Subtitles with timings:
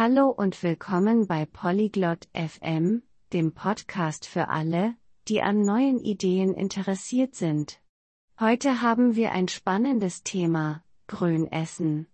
[0.00, 3.02] Hallo und willkommen bei Polyglot FM,
[3.32, 4.94] dem Podcast für alle,
[5.26, 7.80] die an neuen Ideen interessiert sind.
[8.38, 12.06] Heute haben wir ein spannendes Thema, Grünessen.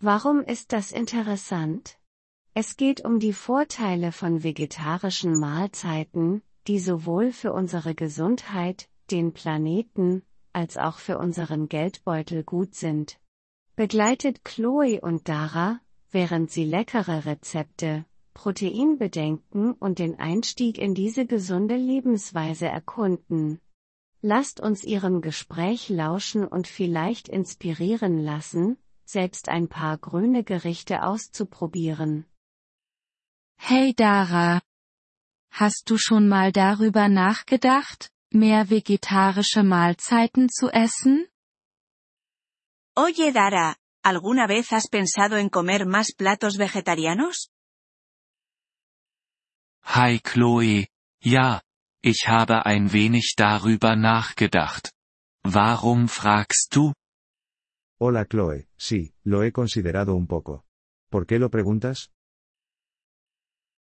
[0.00, 1.98] Warum ist das interessant?
[2.54, 10.22] Es geht um die Vorteile von vegetarischen Mahlzeiten, die sowohl für unsere Gesundheit, den Planeten,
[10.54, 13.20] als auch für unseren Geldbeutel gut sind.
[13.76, 18.04] Begleitet Chloe und Dara, während sie leckere Rezepte,
[18.34, 23.60] Proteinbedenken und den Einstieg in diese gesunde Lebensweise erkunden.
[24.20, 32.26] Lasst uns Ihrem Gespräch lauschen und vielleicht inspirieren lassen, selbst ein paar grüne Gerichte auszuprobieren.
[33.56, 34.60] Hey Dara.
[35.50, 41.26] Hast du schon mal darüber nachgedacht, mehr vegetarische Mahlzeiten zu essen?
[42.94, 43.74] Oye Dara,
[44.08, 47.50] ¿alguna vez has pensado en comer más platos vegetarianos?
[49.84, 50.88] Hi Chloe,
[51.20, 51.62] ja,
[52.02, 54.92] ich habe ein wenig darüber nachgedacht.
[55.44, 56.92] Warum fragst du?
[58.00, 60.64] Hola Chloe, sí, lo he considerado un poco.
[61.10, 62.10] ¿Por qué lo preguntas?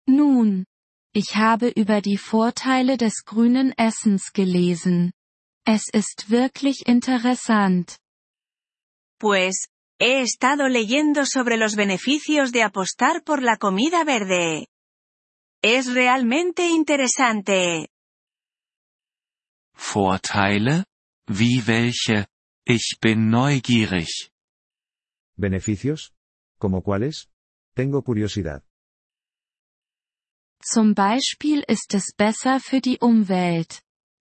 [0.06, 0.64] Nun,
[1.14, 5.12] ich habe über die Vorteile des grünen Essens gelesen.
[5.67, 7.98] Es ist wirklich interessant.
[9.19, 9.69] Pues,
[9.99, 14.69] he estado leyendo sobre los beneficios de apostar por la comida verde.
[15.63, 17.89] Es realmente interesante.
[19.75, 20.85] Vorteile?
[21.27, 22.27] Wie welche?
[22.65, 24.31] Ich bin neugierig.
[25.37, 26.13] ¿Beneficios?
[26.59, 27.29] ¿Como cuáles?
[27.75, 28.63] Tengo curiosidad.
[30.61, 33.83] Zum Beispiel ist es besser für die Umwelt.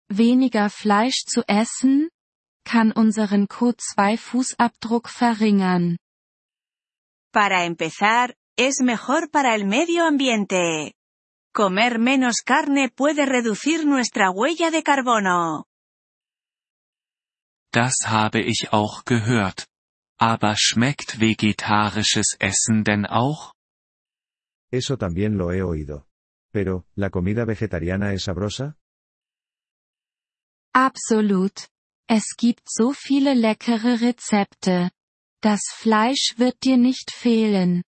[0.10, 2.10] Weniger Fleisch zu essen,
[2.64, 5.97] kann unseren CO2-Fußabdruck verringern.
[7.31, 10.94] Para empezar, es mejor para el medio ambiente.
[11.53, 15.66] Comer menos carne puede reducir nuestra huella de carbono.
[17.71, 19.67] Das habe ich auch gehört.
[20.20, 23.54] Aber schmeckt vegetarisches Essen denn auch?
[24.71, 26.08] Eso también lo he oído.
[26.52, 28.77] Pero, ¿la comida vegetariana es sabrosa?
[30.73, 31.67] Absolut.
[32.08, 34.91] Es gibt so viele leckere Rezepte.
[35.41, 37.83] Das Fleisch wird dir nicht fehlen.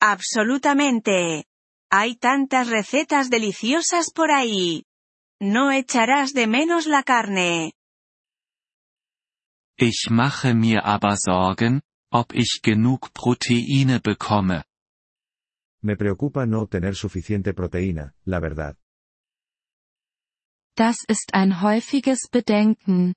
[0.00, 1.44] Absolutamente.
[1.90, 4.84] Hay tantas recetas deliciosas por ahí.
[5.40, 7.72] No echarás de menos la carne.
[9.76, 11.82] Ich mache mir aber Sorgen,
[12.12, 14.64] ob ich genug Proteine bekomme.
[15.82, 18.76] Me preocupa no obtener suficiente proteína, la verdad.
[20.74, 23.14] Das ist ein häufiges Bedenken.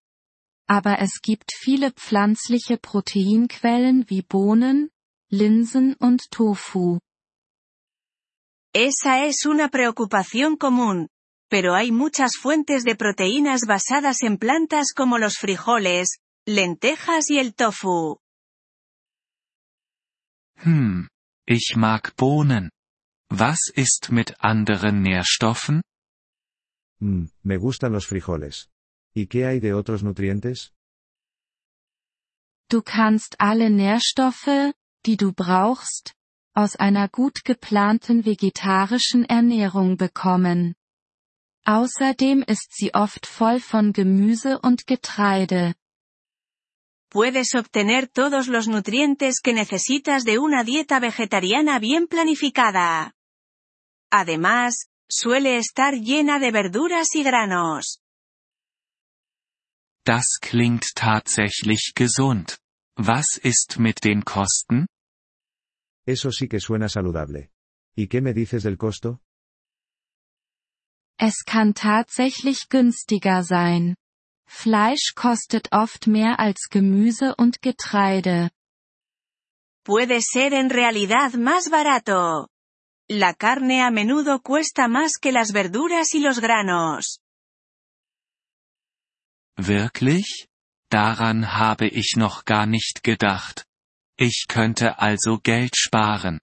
[0.67, 4.89] Aber es gibt viele pflanzliche Proteinquellen wie Bohnen,
[5.29, 6.99] Linsen und Tofu.
[8.73, 11.07] Esa es una preocupación común.
[11.49, 17.53] Pero hay muchas fuentes de proteínas basadas en plantas como los frijoles, lentejas y el
[17.53, 18.17] tofu.
[20.57, 21.07] Hm,
[21.45, 22.71] ich mag Bohnen.
[23.29, 25.81] Was ist mit anderen Nährstoffen?
[26.99, 28.69] Mmm, me gustan los frijoles.
[29.13, 30.73] ¿Y qué hay de otros nutrientes?
[32.69, 34.73] Du kannst alle Nährstoffe,
[35.05, 36.15] die du brauchst,
[36.53, 40.75] aus einer gut geplanten vegetarischen Ernährung bekommen.
[41.65, 45.75] Außerdem ist sie oft voll von Gemüse und Getreide.
[47.09, 53.13] Puedes obtener todos los nutrientes que necesitas de una dieta vegetariana bien planificada.
[54.11, 57.99] Además, suele estar llena de verduras y granos.
[60.05, 62.57] Das klingt tatsächlich gesund.
[62.97, 64.87] Was ist mit den Kosten?
[66.05, 67.49] Eso sí que suena saludable.
[67.95, 69.19] ¿Y qué me dices del costo?
[71.17, 73.95] Es kann tatsächlich günstiger sein.
[74.47, 78.51] Fleisch kostet oft mehr als Gemüse und Getreide.
[79.83, 82.47] Puede ser en realidad más barato.
[83.07, 87.19] La carne a menudo cuesta más que las verduras y los granos.
[89.57, 90.47] Wirklich?
[90.89, 93.65] Daran habe ich noch gar nicht gedacht.
[94.17, 96.39] Ich könnte also Geld sparen.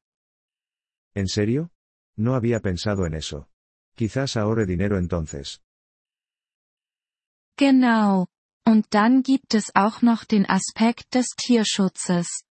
[1.15, 1.71] ¿En serio?
[2.17, 3.49] No había pensado en eso.
[3.97, 5.61] Quizás ahorre dinero entonces.
[7.57, 8.29] Genau.
[8.65, 12.45] Und dann gibt es auch noch den Aspekt des Tierschutzes.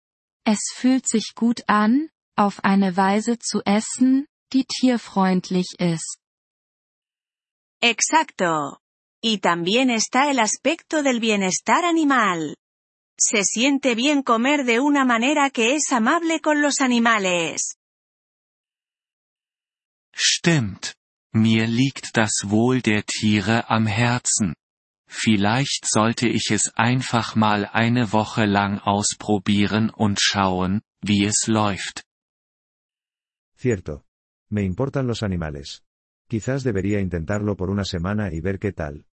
[0.45, 6.19] Es fühlt sich gut an, auf eine Weise zu essen, die tierfreundlich ist.
[7.83, 8.79] Exacto.
[9.23, 12.57] Y también está el aspecto del bienestar animal.
[13.19, 17.77] Se siente bien comer de una manera que es amable con los animales.
[20.15, 20.95] Stimmt.
[21.33, 24.55] Mir liegt das Wohl der Tiere am Herzen.
[25.07, 32.05] Vielleicht sollte ich es einfach mal eine Woche lang ausprobieren und schauen, wie es läuft.
[33.61, 34.07] Cierto.
[34.49, 35.83] Me importan los animales.
[36.31, 39.05] Quizás debería intentarlo por una semana y ver qué tal.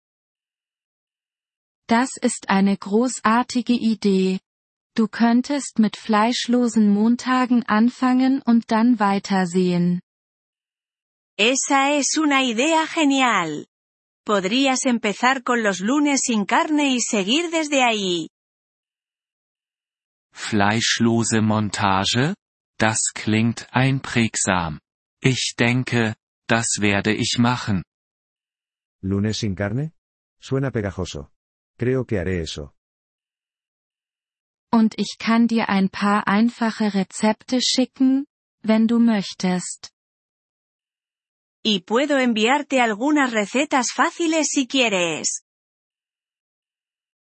[1.89, 4.39] Das ist eine großartige Idee.
[4.95, 10.01] Du könntest mit fleischlosen Montagen anfangen und dann weitersehen.
[11.37, 13.67] Esa es una idea genial.
[14.25, 18.29] Podrías empezar con los lunes sin carne y seguir desde ahí.
[20.33, 22.35] Fleischlose Montage?
[22.78, 24.81] Das klingt einprägsam.
[25.20, 26.14] Ich denke,
[26.46, 27.82] das werde ich machen.
[29.02, 29.93] ¿Lunes sin carne?
[30.40, 31.31] Suena pegajoso.
[31.78, 32.73] Creo que haré eso.
[34.70, 38.26] Und ich kann dir ein paar einfache Rezepte schicken,
[38.62, 39.93] wenn du möchtest.
[41.64, 45.43] Y puedo enviarte algunas recetas fáciles si quieres.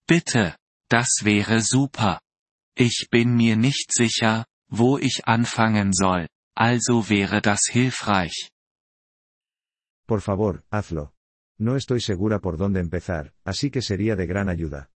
[0.08, 0.58] Bitte,
[0.90, 2.22] das wäre super.
[2.76, 8.50] Ich bin mir nicht sicher, wo ich anfangen soll, also wäre das hilfreich.
[10.08, 11.12] Por favor, hazlo.
[11.60, 14.90] No estoy segura por dónde empezar, así que sería de gran ayuda.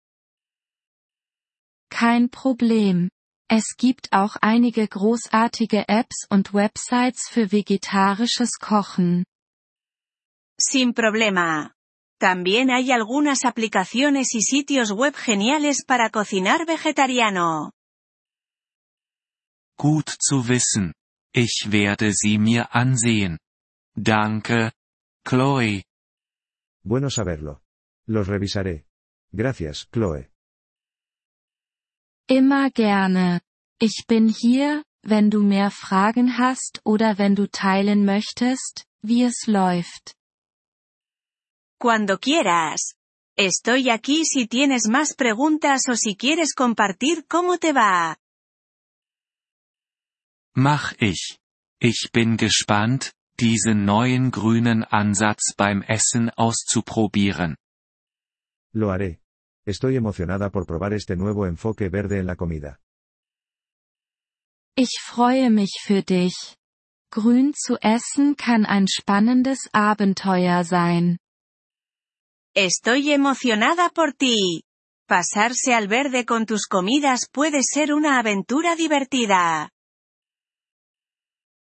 [1.89, 3.09] Kein Problem.
[3.49, 9.25] Es gibt auch einige großartige Apps und Websites für vegetarisches Kochen.
[10.57, 11.73] Sin problema.
[12.19, 17.71] También hay algunas aplicaciones y sitios web geniales para cocinar vegetariano.
[19.77, 20.93] Gut zu wissen.
[21.33, 23.39] Ich werde sie mir ansehen.
[23.95, 24.71] Danke,
[25.23, 25.83] Chloe.
[26.83, 27.61] Bueno saberlo.
[28.07, 28.85] Los revisaré.
[29.31, 30.29] Gracias, Chloe.
[32.27, 33.41] Immer gerne.
[33.79, 39.47] Ich bin hier, wenn du mehr Fragen hast oder wenn du teilen möchtest, wie es
[39.47, 40.15] läuft.
[41.79, 42.95] Cuando quieras.
[43.35, 48.17] Estoy aquí si tienes más preguntas o si quieres compartir cómo te va.
[50.55, 51.39] Mach ich.
[51.79, 57.57] Ich bin gespannt, diesen neuen grünen Ansatz beim Essen auszuprobieren.
[58.73, 59.19] Lo haré.
[59.65, 62.79] Estoy emocionada por probar este nuevo enfoque verde en la comida.
[64.75, 66.57] Ich freue mich für dich.
[67.11, 71.19] Grün zu essen kann ein spannendes Abenteuer sein.
[72.55, 74.63] Estoy emocionada por ti.
[75.07, 79.72] Pasarse al verde con tus comidas puede ser una aventura divertida.